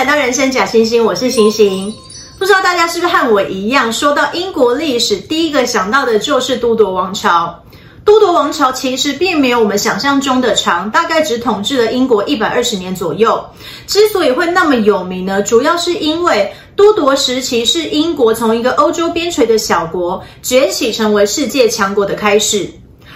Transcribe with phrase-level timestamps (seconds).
[0.00, 1.94] 来到人生假星星，我是星星。
[2.38, 7.62] 不知道大家是不是和我一样，说到英国历史，第一个想到的就是都铎王朝。
[8.02, 13.44] 都铎王朝其实并没有我们想象中的长，大概只统治了英国一百二十年左右。
[13.86, 22.66] 之所以会那么有名呢，主要是因为都铎时期是英国从一个欧洲边陲的小国崛起成为世界强国的开始。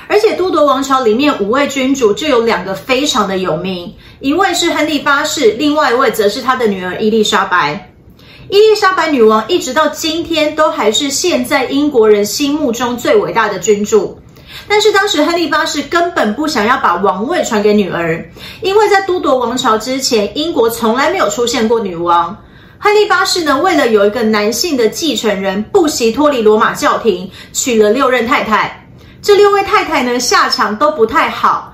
[0.06, 3.90] 而且都铎王朝里面五位君主就有两个非常的有名，
[4.24, 7.92] 一位是亨利八世，另外一位则是他的女儿伊丽莎白。
[8.48, 14.18] 伊丽莎白女王一直到今天都还是现在英国人心目中最伟大的君主，
[14.66, 18.26] 但是当时亨利八世根本不想要把王位传给女儿，
[18.62, 22.34] 因为在都铎王朝之前，英国从来没有出现过女王。
[22.78, 28.88] 亨利八世呢，为了有一个男性的继承人，不惜脱离罗马教廷，娶了六任太太。
[29.20, 31.73] 这六位太太呢，下场都不太好。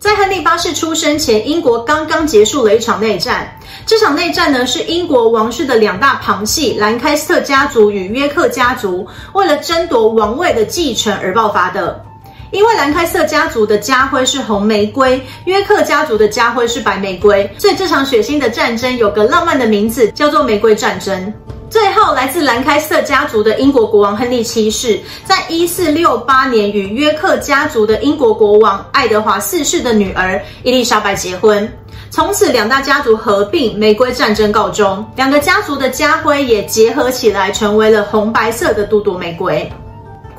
[0.00, 3.54] 在亨利八世出生前，英国刚刚结束了一场内战。
[3.84, 12.02] 这场内战呢，是英国王室的两大旁系兰开斯特家族与约克家族为了争夺王位的继承而爆发的。
[12.50, 21.32] 因为兰开斯特家族的家徽是红玫瑰，约克家族的家徽是白玫瑰，所以这场血腥的战争有个浪漫的名字，叫做玫瑰战争。
[21.68, 31.72] 最后，来自兰开斯特家族的英国国王亨利七世，在一四六八年与约克家族的英国国王爱德华四世的女儿伊丽莎白结婚，
[32.10, 39.70] 从此两大家族合并，玫瑰战争告终，两个家族的家徽也结合起来，成为了红白色的杜杜玫瑰。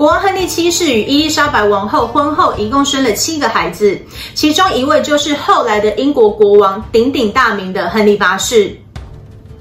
[0.01, 4.01] 国王亨利七世与伊丽莎白王后婚后一共生了七个孩子，
[4.33, 8.75] 其中一位就是后来的英国国王，鼎鼎大名的亨利八世。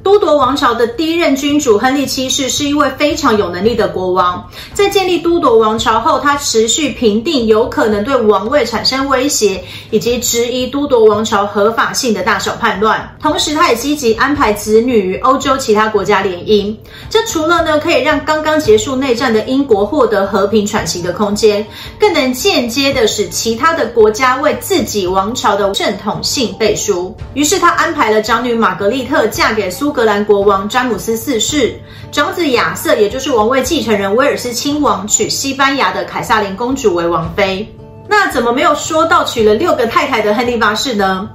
[0.03, 4.49] 都铎王朝的第一任君主亨利七世是一位非常有能力的国王。
[4.73, 13.15] 在建立都铎王朝后，他持续平定有可能对王位产生威胁以及质疑都铎王朝合法性的大小叛乱。
[13.21, 16.75] 同时，他也积极安排子女与欧洲其他国家联姻。
[17.11, 21.67] 这除了呢可以让刚刚结束内战的英国获得和平喘息的空间，
[21.99, 27.15] 更能间接的使其他的国家为自己王朝的正统性背书。
[27.35, 29.90] 于是，他安排了长女玛格丽特嫁给苏。
[29.91, 31.75] 苏格兰国王詹姆斯四世，
[32.13, 37.69] 长子亚瑟，也就是王位继承人威尔斯亲王，娶西班牙的凯撒琳公主为王妃。
[38.09, 41.29] 那怎么没有说到娶了六个太太的亨利八世呢？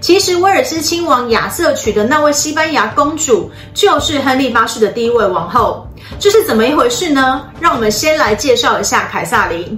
[0.00, 5.84] 其实威尔斯亲王亚瑟娶的那位西班牙公主，就是亨利八世的第一位王后。
[6.20, 7.42] 这是怎么一回事呢？
[7.58, 9.76] 让我们先来介绍一下凯撒琳。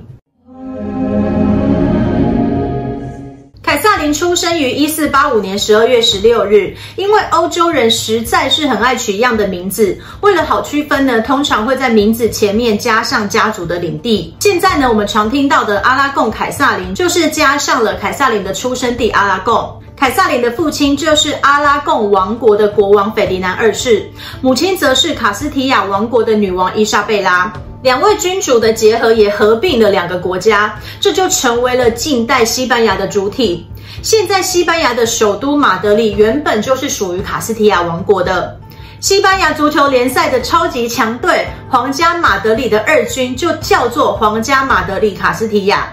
[3.98, 6.74] 林出生于一四八五年十二月十六日。
[6.96, 14.34] 因为欧洲人实在是很爱取一样的名字，为了好区分呢，通常会在名字前面加上家族的领地。
[14.40, 19.74] 现在呢，我们常听到的阿拉贡凯萨林，就是加上了凯萨林的出生地阿拉贡。
[19.96, 24.08] 凯萨林的父亲就是阿拉贡王国的国王斐迪南二世，
[24.40, 27.52] 母亲则是卡斯提亚王国的女王伊莎贝拉。
[27.82, 33.66] 两位君主的结合也合并了两个国家，这就成为了近代西班牙的主体。
[34.02, 38.56] 现在西班牙的首都马德里原本就是属于卡斯提亚王国的。
[39.00, 45.92] 西班牙足球联赛的超级强队皇家马德里的二军就叫做皇家马德里卡斯提亚，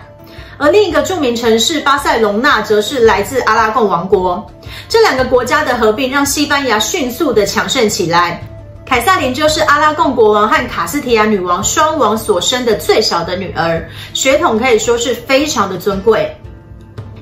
[0.57, 4.43] 而另一个著名城市巴塞隆纳则是来自阿拉贡王国。
[4.87, 8.41] 这两个国家的合并让西班牙迅速的强盛起来。
[8.85, 13.83] 凯撒琳就是阿拉贡国王和卡斯提亚女王双王所生的最小的女儿，
[14.13, 16.35] 血统可以说是非常的尊贵。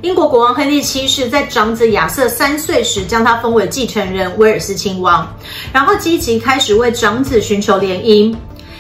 [0.04, 5.26] 英国国王亨利七世在长子亚瑟三岁时将他封为继承人威尔斯亲王，
[5.72, 8.36] 然后积极开始为长子寻求联姻。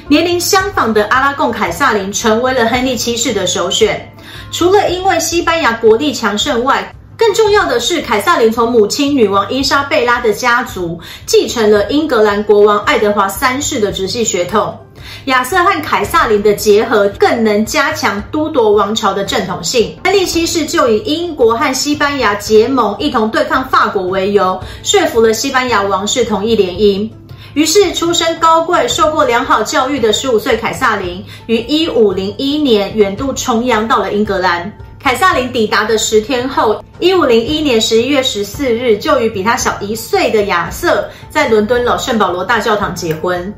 [0.09, 4.13] 年龄相仿的阿拉贡凯撒琳成为了亨利七世的首选，
[4.51, 14.77] 除了因为西班牙国力强盛外，更重要的是，凯撒琳从母亲女王伊莎贝拉的家族继承了英格兰国王爱德华三世的直系血统。
[15.25, 19.97] 亚瑟和凯撒琳的结合更能加强都铎王朝的正统性。
[20.03, 27.09] 亨利七世就以英国和西班牙结盟，一同对抗法国为由，说服了西班牙王室同意联姻。
[27.53, 34.71] 于是，出身高贵、受过良好教育的十五岁凯撒琳，于一五零一年远渡重洋到了英格兰。
[34.99, 43.53] 凯撒琳抵达的十天后，一五零一年十一月十四日，就与比他小一岁的亚瑟在伦敦老圣保罗大教堂结婚。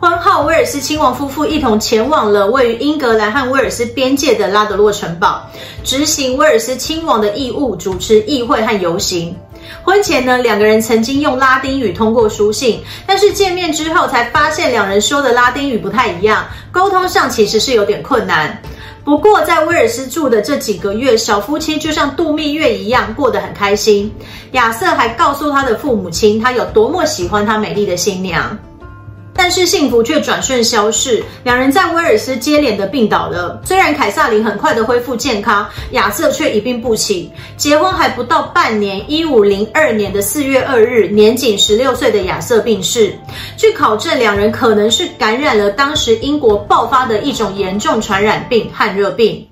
[0.00, 5.42] 婚后，威尔斯亲王夫妇一同前往了位于英格兰和威尔斯边界的拉德洛城堡，
[5.82, 9.36] 执行威尔斯亲王的义务，主持议会和游行。
[9.82, 18.56] 婚前呢，两个人曾经用拉丁语通过书信，但是见面之后才发现两人说的拉丁语不太一样，沟通上其实是有点困难。
[19.04, 24.14] 不过在威尔斯住的这几个月，小夫妻就像度蜜月一样，过得很开心。
[24.52, 28.56] 亚瑟还告诉他的父母亲，他有多么喜欢他美丽的新娘。
[29.38, 33.62] 但是幸福却转瞬消逝，两人在威尔斯接连的病倒了。
[33.64, 37.30] 虽然凯萨琳很快的恢复健康，亚瑟却一病不起。
[37.56, 43.16] 结婚还不到半年，一五零二年的四月二日，年仅十六岁的亚瑟病逝。
[43.56, 49.46] 据考证，两人可能是感染了当时英国爆发的一种严重传染病——汗热病。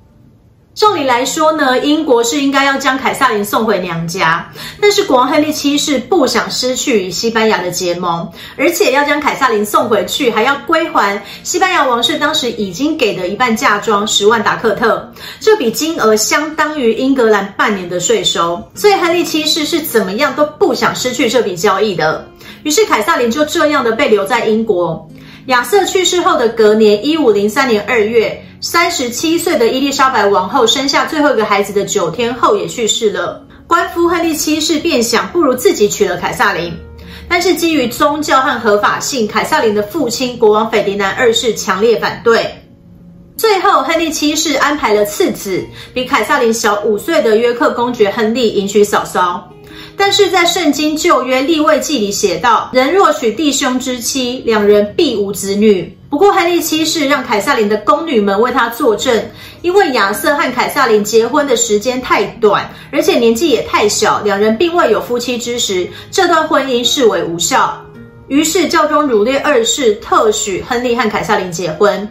[0.76, 4.46] 照理来说呢，英国是应该要将凯萨琳送回娘家，
[4.78, 22.28] 但是国王亨利七世不想失去与西班牙的结盟，而且要将凯萨琳送回去，还要归还西班牙王室当时已经给的一半嫁妆十万达克特，这笔金额相当于英格兰半年的税收，所以亨利七世是怎么样都不想失去这笔交易的。
[22.64, 25.08] 于是凯萨琳就这样的被留在英国。
[25.46, 28.42] 亚瑟去世后的隔年，一五零三年二月。
[28.68, 33.40] 三十七岁的伊丽莎白王后生下最后一个孩子的九天后也去世了。
[33.64, 36.76] 官夫亨利七世便想，不如自己娶了凯撒琳，
[37.28, 42.44] 但是基于宗教和合法性，凯撒琳的父亲国王斐迪南二世强烈反对。
[43.36, 45.64] 最后，亨利七世安排了次子，
[45.94, 49.48] 比凯撒琳小五岁的约克公爵亨利迎娶嫂嫂。
[49.96, 59.22] 但是在圣经旧约立位记里写道：“人若娶弟兄之妻，两人必无子女。”不过，亨利七世让凯瑟琳的宫女们为他作证，
[59.60, 67.78] 因为亚瑟和凯瑟琳结婚的时间太短，而且年纪也太小，两人并未有夫妻之实，这段婚姻视为无效。
[68.28, 72.08] 于是，教宗儒略二世特许亨利和凯瑟琳结婚。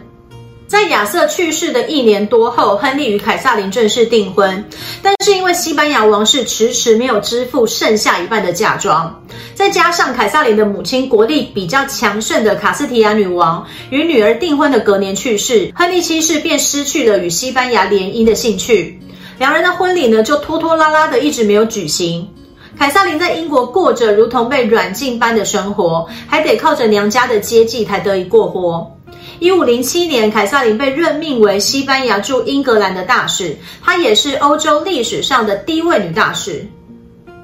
[0.66, 4.64] 在亚瑟去世的一年多后，亨利与凯撒琳正式订婚，
[5.00, 9.22] 但是因为西班牙王室迟迟没有支付剩下一半的嫁妆，
[9.54, 19.00] 再加上凯撒琳的母亲国力比较强盛的卡斯提亚女王与女儿订婚的隔年去世，亨利七世便失去了与西班牙联姻的兴趣，
[19.38, 22.28] 两人的婚礼呢就拖拖拉拉的一直没有举行。
[22.76, 28.95] 凯撒琳在英国过着如同被软禁般的生活，还得靠着娘家的接济才得以过活。
[29.38, 36.66] 一五零七年，凯萨琳被任命为西班牙驻英格兰的大使，她也是欧洲历史上的第一位女大使。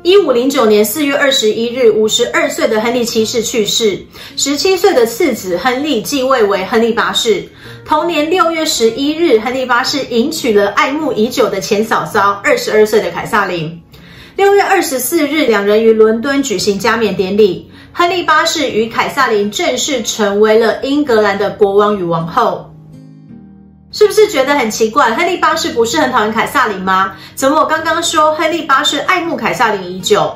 [0.02, 3.98] 一五零九年四月二十一日，五十二岁的亨利七世去世，
[4.36, 7.44] 十七岁的次子亨利继位为亨利八世。
[7.84, 13.80] 同年六月十一日，亨利八世迎娶了爱慕已久的前嫂嫂二十二岁的凯撒琳。
[14.34, 17.70] 六月二十四日，两人于伦敦举行加冕典礼。
[17.94, 22.72] 亨利八世与凯萨琳正式成为了英格兰的国王与王后，
[23.92, 25.14] 是不是觉得很奇怪？
[25.14, 27.12] 亨利八世不是很讨厌凯萨琳吗？
[27.34, 30.34] 怎么我刚刚说亨利八世爱慕凯萨琳已久？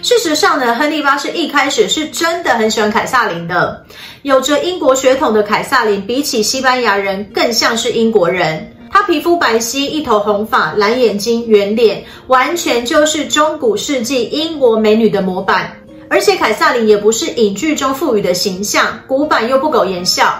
[0.00, 3.84] 事实上呢，亨利八世一开始是真的很喜欢凯萨琳的。
[4.22, 8.74] 有着英国血统的凯萨琳，比起西班牙人更像是英国人。
[8.90, 15.70] 她皮肤白皙，一头红发，蓝眼睛，圆脸，完全就是中古世纪英国美女的模板。
[16.14, 20.32] 而且凯萨琳也不是影剧中赋予的形象，古板又不苟言笑。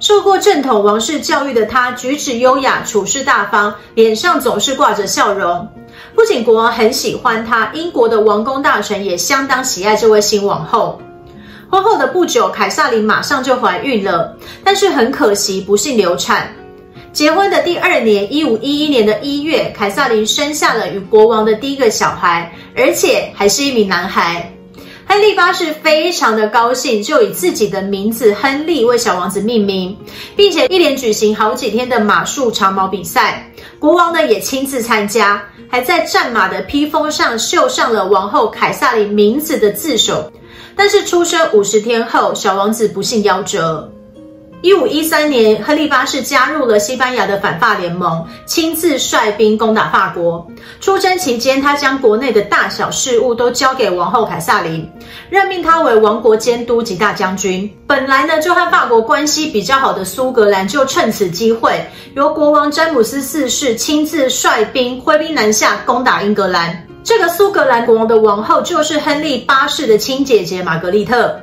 [0.00, 5.68] 受过正统王室教育的她，举止优雅，处事大方，脸上总是挂着笑容。
[6.12, 11.00] 不仅国王很喜欢她，英国的王公大臣也相当喜爱这位新王后。
[11.70, 16.52] 婚后的不久，凯萨琳马上就怀孕了，但是很可惜，不幸流产。
[17.12, 24.52] 结婚的第二年，一五一一年的一月，凯萨琳生下了与国王的第一个小孩，而且还是一名男孩。
[25.12, 29.94] 亨利八世非常的高兴，就以自己的名字亨利为小王子命名，
[30.34, 33.46] 并且一连举行好几天的马术长矛比赛。
[33.78, 40.32] 国王呢也亲自参加，还在战马的披风上绣上了王后凯撒琳名字的字首。
[40.74, 43.92] 但是出生五十天后，小王子不幸夭折。
[44.62, 50.46] 一五一三年，亨利八世加入了西班牙的反法联盟，亲自率兵攻打法国。
[50.80, 54.88] 出征期间，他将国内的大小事务都交给王后凯撒琳，
[55.28, 57.68] 任命他为王国监督及大将军。
[57.88, 66.86] 本来呢，就和法国关系比较好的苏格兰，就趁此机会，由国王詹姆斯四世亲自率兵挥兵南下，攻打英格兰。
[67.02, 71.36] 这个苏格兰国王的王后，就是亨利八世的亲姐姐玛格丽特。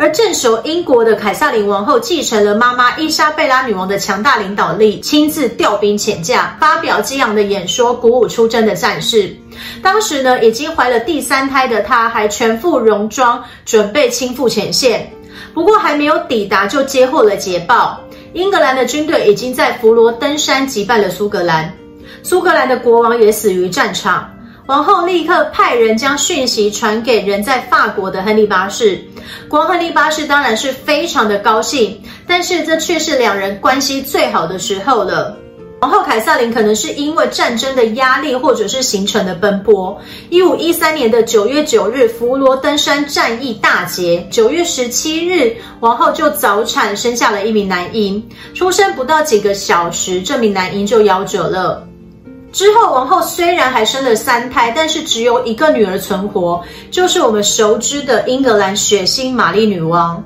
[0.00, 9.34] 而镇守英国的凯撒琳王后继承了妈妈伊莎贝拉女王的强大领导力，亲自调兵遣将，发表激昂的演说，鼓舞出征的战士。
[9.82, 15.12] 当时呢，已经怀了第三胎的她，还全副戎装，准备亲赴前线。
[15.52, 18.00] 不过还没有抵达，就接获了捷报，
[18.34, 21.74] 英格兰的军队已经在弗罗登山击败了苏格兰，
[22.22, 24.32] 苏格兰的国王也死于战场。
[24.68, 29.02] 王后立刻派人将讯息传给人在法国的亨利八世，
[29.48, 35.34] 国王亨利八世当然是非常的高兴，但是这却是两人关系最好的时候了。
[35.80, 39.98] 王后凯瑟琳可能是因为战争的压力，或者是行程的奔波。
[40.28, 48.22] 一五一三年的九月九日，佛罗登山战役大捷，九月十七日，王后就早产生下了一名男婴，
[48.52, 51.87] 出生不到几个小时，这名男婴就夭折了。
[52.52, 60.22] 之后，王后虽然还生了三胎，但是只有一个女儿存活，就是我们熟知的英格兰血腥玛丽女王。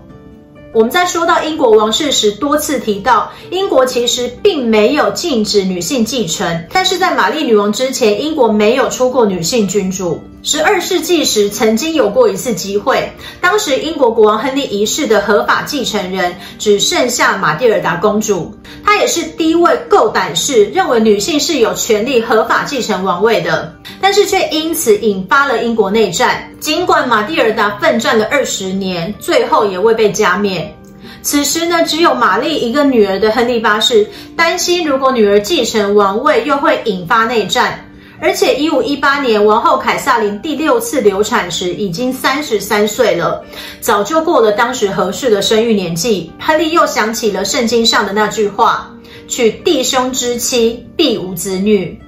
[0.73, 10.23] 我们在说到英国王室时，多次提到英国其实并没有禁止女性继承，但是在玛丽女王之前，英国没有出过女性君主。
[10.45, 13.09] 十二世纪时，曾经有过一次机会，
[13.41, 18.53] 当时英国国王亨利一世的合法继承人只剩下玛蒂尔达公主，
[18.85, 26.51] 她也是第一位够胆识认为女性是有权利合法继承王位的，但是却因此引发了英国内战。
[26.59, 30.75] 尽管玛蒂尔达奋战了二十年，最后也未被加冕。
[31.23, 34.05] 此时呢，只有玛丽一个女儿的亨利八世
[34.37, 37.79] 担心，如果女儿继承王位，又会引发内战。
[38.25, 43.45] 而且，一五一八年，王后凯撒琳第六次流产时已经三十三岁了，
[43.81, 46.31] 早就过了当时合适的生育年纪。
[46.39, 48.89] 亨利又想起了圣经上的那句话
[49.27, 52.01] ：“娶弟兄之妻，必无子女。”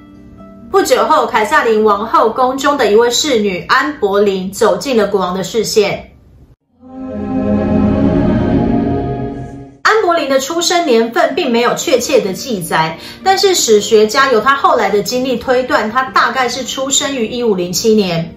[0.70, 6.13] 不久后，凯撒琳王后宫中的一位侍女安柏林走进了国王的视线。
[10.28, 18.34] 的出生年份并没有确切的记载，但是史学家由他后来的经历推断，他大概是出生于一五零七年。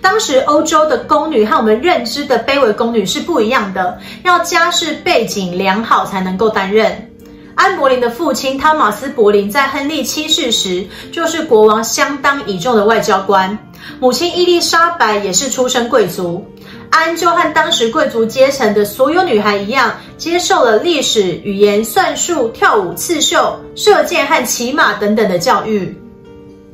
[0.00, 7.10] 当时欧洲的宫女和我们认知的卑微宫女是不一样的，要家世背景良好才能够担任。
[7.54, 13.58] 安柏林的父亲汤马斯·柏林在亨利七世时就是国王相当倚重的外交官，
[13.98, 16.46] 母亲伊丽莎白也是出身贵族。
[16.90, 25.96] 安就和当时贵族阶层的所有女孩一样，接受了历史、语言、算术、跳舞、刺绣、射箭和骑马等等的教育。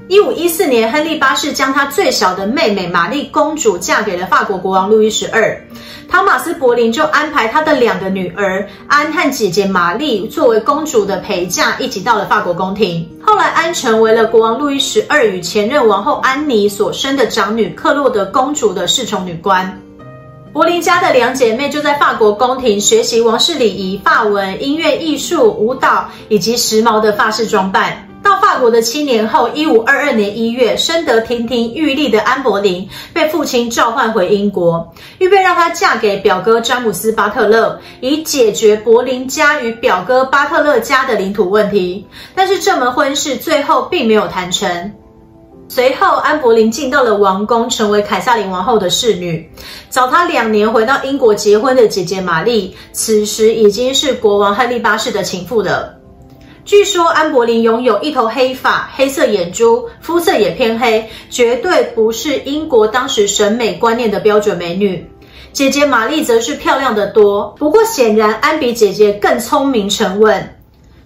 [0.06, 5.59] 一五一四年，亨利八世将他最小的妹妹玛丽公主嫁给了法国国王路易十二。
[6.11, 13.09] 汤马斯·柏林就安排他的两个女儿安和姐姐玛丽作为公主的陪嫁，一起到了法国宫廷。
[13.21, 19.80] 后来，安成为了国王路易十二与前任王后安妮所生的长女克洛德公主的侍从女官。
[20.54, 28.08] 柏林家的两姐妹就在法国宫廷学习王室礼仪、法文、音乐、艺术、舞蹈以及时髦的法式装扮。
[28.23, 42.06] 到法国的七年后，一五二二年一月，深得亭亭玉立的安柏林被父亲召唤回英国，预备让她嫁给表哥詹姆斯·巴特勒，以解决柏林家与表哥巴特勒家的领土问题。
[42.32, 44.92] 但是这门婚事最后并没有谈成。
[45.66, 49.50] 随后，安柏林进到了王宫，成为凯撒琳王后的侍女。
[49.88, 55.94] 早她两年回到英国结婚的姐姐玛丽，此时已经是国王亨利八世的情妇了。
[56.64, 65.04] 据说安柏林拥有一头黑发、黑色眼珠，肤色也偏黑，绝对不是英国当时审美观念的标准美女。
[65.52, 70.53] 姐姐玛丽则是漂亮的多，不过显然安比姐姐更聪明沉稳。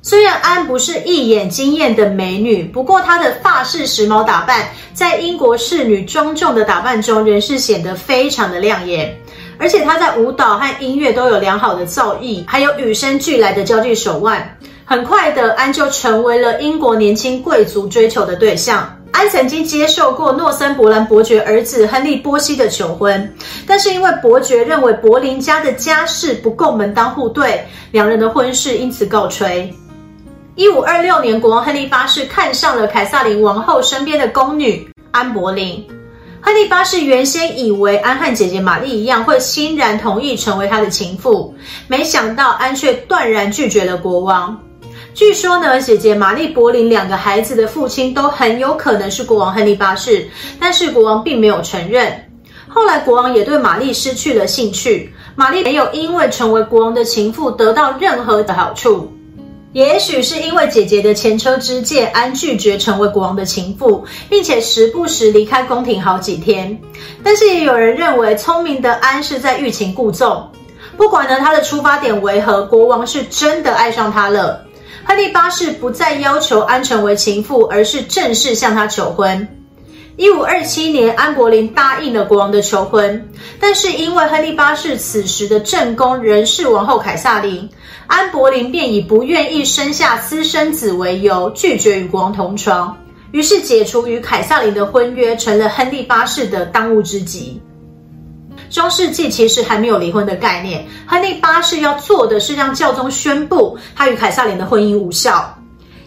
[0.09, 9.15] 虽然安不是一眼惊艳的美女，不过她的发式时髦打扮，在英国侍女庄重的打扮中，仍是显得非常的亮眼。
[9.59, 14.57] 而且她在舞蹈和音乐都有良好的造诣，还有与生俱来的交际手腕。
[14.87, 18.91] 很快的，安就成为了英国年轻贵族追求的对象。
[19.11, 23.31] 安曾经接受过诺森伯兰伯爵儿子亨利波西的求婚，
[23.67, 29.71] 但是因为伯爵认为柏林家的家世不够门当户对，两人的婚事因此告吹。
[30.59, 35.87] 一五二六年，国王亨利八世看上了凯撒琳王后身边的宫女安柏林。
[36.41, 41.55] 亨利八世原先以为安和姐姐玛丽一样会欣然同意成为他的情妇，
[41.87, 44.61] 没想到安却断然拒绝了国王。
[45.15, 52.13] 据说呢，姐姐玛丽柏林两个孩子的父亲都很有可能是国王亨利八世，但是国王并没有承认。
[52.67, 59.09] 后来国王也对玛丽失去了兴趣，玛丽没有因为成为国王的情妇得到任何的好处。
[59.73, 66.81] 也许是因为姐姐的前车之鉴，安拒绝成为国王的情妇，并且时不时离开宫廷好几天。
[67.23, 70.51] 但是也有人认为，聪明的安是在欲擒故纵。
[70.97, 74.65] 不管呢，他的出发点为何，国王是真的爱上他了。
[75.05, 79.47] 亨利八世不再要求安成为情妇，而是正式向他求婚。
[80.19, 83.29] 一五二七年，安柏林答应了国王的求婚，
[83.61, 87.71] 但是因为亨利八世此时的正宫仍是王后凯撒琳，
[88.09, 92.99] 安柏林便以不愿意生下私生子为由，拒绝与国王同床。
[93.31, 97.63] 于是解除与凯撒琳的婚约，成了亨利八世的当务之急。
[98.71, 105.55] 中世纪其实还没有离婚的概念，亨利八世要做的是让教宗宣布他与凯撒琳的婚姻无效。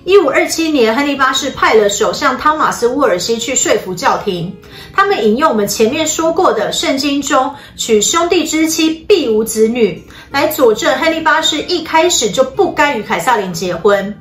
[0.03, 4.51] 一五二七年，亨利八世派了首相汤马斯·沃尔西去说服教廷，
[4.91, 14.19] 他们引用我们前面说过的圣经中“娶兄弟之妻必无子女”来佐证亨利八世一开始就不该与凯瑟琳结婚。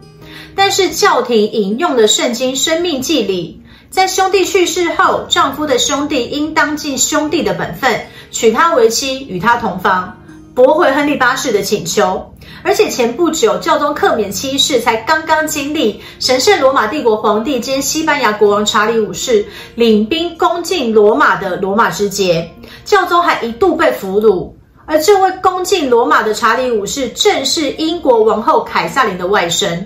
[0.54, 10.14] 但是教廷引用了圣经《生命记》里，在兄弟去世后，丈夫的兄弟应当尽兄弟的本分，娶她为妻，与她同房，
[10.54, 12.34] 驳回亨利八世的请求。
[12.62, 22.50] 而且前不久，教宗克勉七世才刚刚经历神圣罗马帝国皇帝兼西班牙国王查理五世领兵攻进罗马的罗马之劫，
[22.84, 24.52] 教宗还一度被俘虏。
[24.86, 29.82] 而这位攻进罗马的查理五世，正是英国王后凯萨琳的外甥。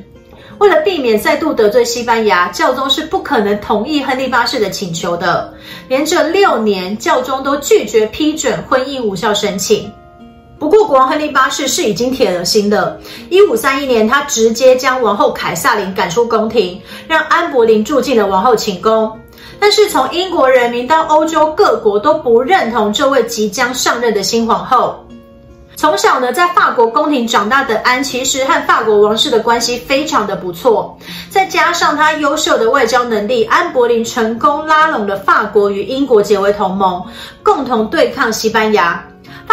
[0.59, 5.53] 为了避免再度得罪西班牙，教宗是不可能同意亨利八世的请求的。
[5.89, 9.93] 连着六年，教宗都拒绝批准婚姻无效申请。
[10.65, 12.99] 不过，国王亨利八世是已经铁了心的。
[13.29, 19.13] 一五三一年，他直接将王后凯萨琳赶出宫廷，让安柏林住进了王后寝宫。
[19.61, 24.99] 但是，从英国人民到欧洲各国都不认同这位即将上任的新皇后。
[25.77, 30.97] 从小呢，在法国宫廷长大的安，其实和法国王室的关系非常的不错。
[31.29, 37.05] 再加上他优秀的外交能力，安柏林成功拉拢了法国与英国结为同盟，
[37.43, 39.05] 共同对抗西班牙。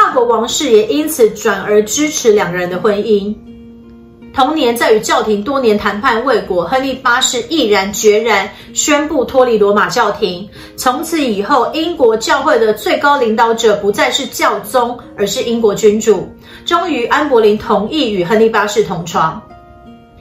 [0.02, 3.36] 法国王室也因此转而支持两个人的婚姻。
[4.34, 10.50] 同年，在与教廷多年谈判未果，亨利八世毅然决然宣布脱离罗马教廷。
[10.76, 16.28] 从此以后，英国教会的最高领导者不再是教宗，而是英国君主。
[16.66, 19.40] 终于，安柏林同意与亨利八世同床。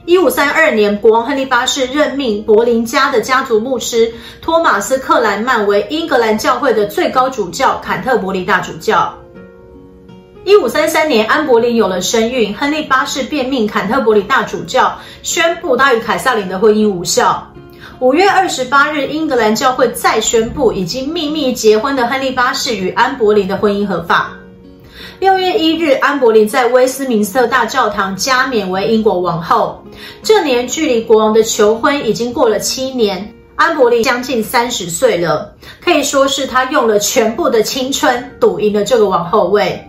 [0.05, 9.11] 一五三二年，国王亨利八世任命柏林家的家族牧师托马斯·克兰曼为英格兰教会的最高主教、坎特伯里大主教。
[10.43, 17.47] 一五三三年，安柏林有了身孕，亨利八世便命坎特伯里大主教宣布他与凯瑟琳的婚姻无效。
[17.99, 24.31] 五月二十八日，英格兰教会再宣布已经秘密结婚的亨利八世与安柏林的婚姻合法。
[25.19, 29.83] 六月一日，安柏林在威斯敏斯特大教堂加冕为英国王后。
[30.23, 39.79] 这年距离国王的求婚已经过了七年，安柏林将近三十岁了，可以说是他用了全部的青春赌赢了这个王后位。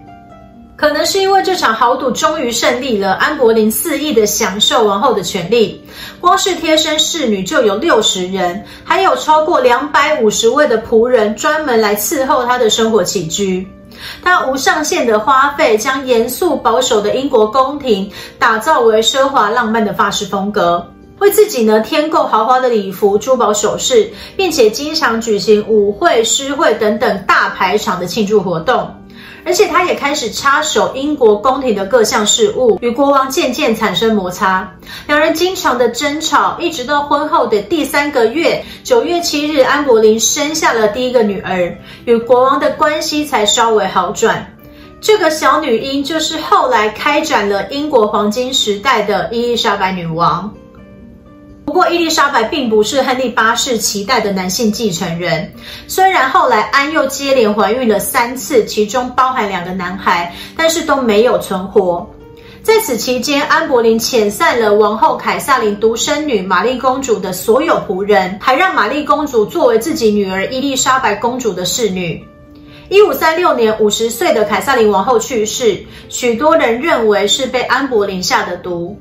[0.83, 5.81] 可能是因为这场豪赌终于胜利了，安柏林肆意的享受王后的权利，
[6.21, 13.65] 光是贴身侍女就有六十人，还有超过两百五十位的仆人专门来伺候她的生活起居。
[14.25, 20.85] 她无上限的花费，将严肃保守的英国宫廷打造为奢华浪漫的法式风格，
[21.21, 28.93] 为自己呢添购豪华的礼服、珠宝首饰，并且经常举行舞会、诗会等等大排场的庆祝活动。
[29.45, 34.73] 而且他也开始插手英国宫廷的各项事务，与国王渐渐产生摩擦，
[35.07, 44.47] 两人经常的争吵，一直到婚后的第三个月，九月七日，安柏林生下了第一个女儿，与国王的关系才稍微好转。
[45.01, 50.49] 这个小女婴就是后来开展了英国黄金时代的伊丽莎白女王。
[51.73, 55.51] 不过，伊丽莎白并不是亨利八世期待的男性继承人。
[55.89, 62.07] 虽然后来安又接连怀孕了三次，其中包含两个男孩，但是都没有存活。
[62.63, 72.23] 在此期间，安柏林遣散了王后凯萨琳独生女玛丽公主的所有仆人，还让玛丽公主作为自己女儿伊丽莎白公主的侍女。
[72.91, 78.95] 一五三六年，五十岁的凯萨琳王后去世，许多人认为是被安柏林下的毒。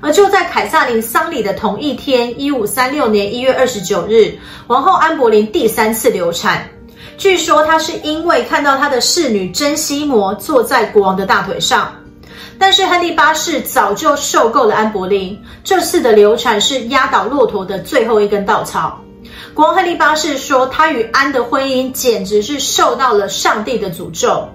[0.00, 4.32] 而就在凯萨琳丧礼的同一天，一五三六年一月二十九日，
[4.68, 6.68] 王后安柏林第三次流产。
[7.16, 11.92] 据说她是因为看到她的侍女珍西摩坐在国王的大腿上。
[12.60, 19.00] 但是亨利八世早就受够了安柏林，这次的流产是压倒骆驼的最后一根稻草。
[19.54, 24.48] 国王亨利八世说，他与安的婚姻简直是受到了上帝的诅咒。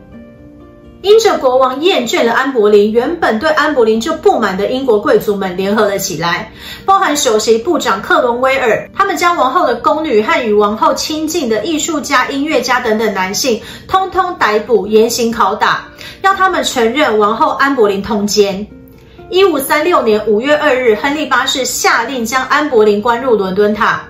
[1.03, 6.49] 因着国王厌倦了安柏林，原本对安柏林就不满的英国贵族们联合了起来，
[6.85, 15.85] 包含首席部长克伦威尔，他们将王后的宫女和与王后亲近的艺术家、音乐家等等男性，通通逮捕，严刑拷打，
[16.21, 18.65] 要他们承认王后安柏林通奸。
[19.29, 24.01] 一五三六年五月二日，亨利八世下令将安柏林关入伦敦塔。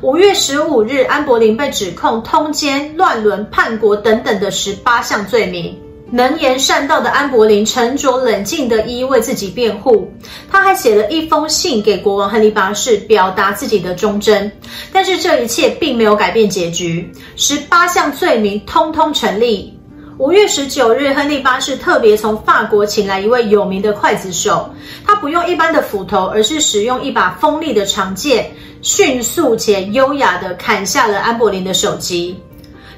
[0.00, 5.78] 五月十五日，安柏林被指控通奸、乱伦、叛国等等的十八项罪名。
[6.12, 10.12] 能言善道的安柏林沉着冷静地一一为自己辩护，
[10.50, 14.50] 他还写了一封信给国王亨利八世，表达自己的忠贞。
[14.92, 19.76] 但是这一切并没有改变结局，十八项罪名通通成立。
[20.18, 24.68] 五月十九日，亨利八世特别从法国请来一位有名的刽子手，
[25.06, 28.50] 他不用一般的斧头，而是使用一把锋利的长剑，
[28.82, 32.36] 迅速且优雅地砍下了安柏林的首级。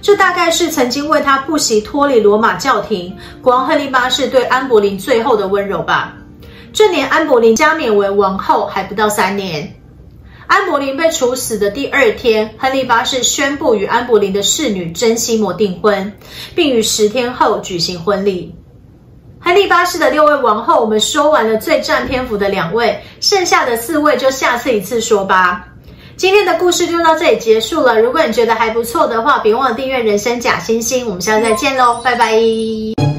[0.03, 6.13] 这大概是曾经为他不惜脱离罗马教廷，国王亨利八世对安柏林最后的温柔吧。
[6.73, 9.73] 这年安柏林加冕为王后还不到三年。
[10.49, 16.13] 安柏林被处死的第二天，亨利八世宣布与安柏林的侍女珍西摩订婚，
[16.55, 18.53] 并于十天后举行婚礼。
[19.41, 25.69] 亨利八世的六位王后，我们说完了最占篇幅的两位，剩下的四位就下次一次说吧。
[26.23, 28.01] 今天的故事就到这里结束了。
[28.01, 31.05] 如果你觉得还不错的话，别忘了订阅人生假星星。
[31.09, 33.12] 我们下次再见喽，拜拜。